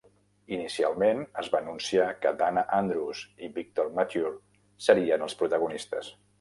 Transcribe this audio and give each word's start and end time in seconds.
Inicialment, 0.55 1.19
es 1.41 1.49
va 1.55 1.59
anunciar 1.63 2.07
que 2.23 2.33
Dana 2.41 2.65
Andrews 2.79 3.23
i 3.49 3.53
Victor 3.61 3.95
Mature 4.01 4.35
serien 4.91 5.29
els 5.31 5.41
protagonistes. 5.45 6.15